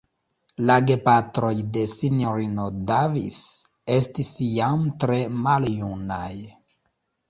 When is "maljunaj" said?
5.49-6.37